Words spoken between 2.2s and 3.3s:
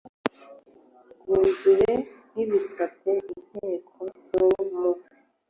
ribisabye